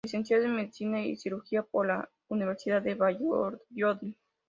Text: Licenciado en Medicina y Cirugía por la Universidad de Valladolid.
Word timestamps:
Licenciado 0.03 0.45
en 0.45 0.55
Medicina 0.55 1.05
y 1.05 1.15
Cirugía 1.15 1.61
por 1.61 1.85
la 1.85 2.09
Universidad 2.27 2.81
de 2.81 2.95
Valladolid. 2.95 4.15